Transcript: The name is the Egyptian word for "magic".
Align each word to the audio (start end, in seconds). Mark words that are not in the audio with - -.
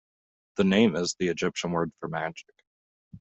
The 0.55 0.63
name 0.63 0.95
is 0.95 1.13
the 1.19 1.27
Egyptian 1.27 1.69
word 1.69 1.91
for 1.99 2.07
"magic". 2.07 2.63